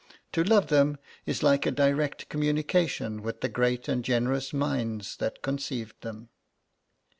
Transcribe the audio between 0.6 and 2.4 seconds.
them is like a direct